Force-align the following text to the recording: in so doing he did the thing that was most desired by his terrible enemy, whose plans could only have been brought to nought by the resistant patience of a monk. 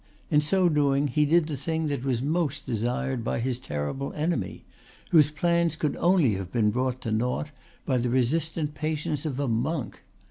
in 0.31 0.41
so 0.41 0.67
doing 0.67 1.07
he 1.09 1.27
did 1.27 1.45
the 1.45 1.55
thing 1.55 1.85
that 1.85 2.03
was 2.03 2.23
most 2.23 2.65
desired 2.65 3.23
by 3.23 3.39
his 3.39 3.59
terrible 3.59 4.11
enemy, 4.13 4.65
whose 5.11 5.29
plans 5.29 5.75
could 5.75 5.95
only 5.97 6.33
have 6.33 6.51
been 6.51 6.71
brought 6.71 7.01
to 7.01 7.11
nought 7.11 7.51
by 7.85 7.97
the 7.99 8.09
resistant 8.09 8.73
patience 8.73 9.27
of 9.27 9.39
a 9.39 9.47
monk. 9.47 10.01